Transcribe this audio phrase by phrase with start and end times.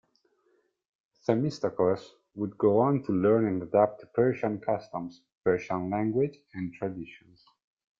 [1.27, 7.45] Themistocles would go on to learn and adopt Persian customs, Persian language, and traditions.